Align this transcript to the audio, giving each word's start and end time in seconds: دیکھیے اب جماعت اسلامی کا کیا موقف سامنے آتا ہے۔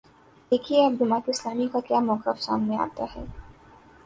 دیکھیے 0.51 0.85
اب 0.85 0.93
جماعت 0.99 1.29
اسلامی 1.29 1.67
کا 1.71 1.79
کیا 1.79 1.99
موقف 1.99 2.41
سامنے 2.41 2.77
آتا 2.77 3.05
ہے۔ 3.15 3.25